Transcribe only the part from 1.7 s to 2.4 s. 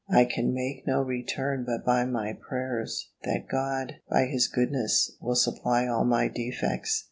by my